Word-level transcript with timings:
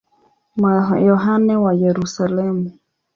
Yohane 1.07 1.55
wa 1.63 1.71
Yerusalemu. 1.83 2.67